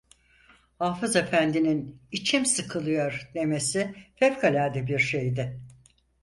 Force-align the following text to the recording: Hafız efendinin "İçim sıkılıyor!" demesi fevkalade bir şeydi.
Hafız 0.79 1.15
efendinin 1.15 2.01
"İçim 2.11 2.45
sıkılıyor!" 2.45 3.31
demesi 3.33 3.95
fevkalade 4.15 4.87
bir 4.87 4.99
şeydi. 4.99 5.61